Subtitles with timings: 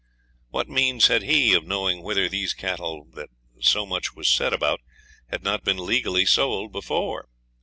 [0.49, 4.81] What means had he of knowing whether these cattle that so much was said about
[5.29, 7.29] had not been legally sold before?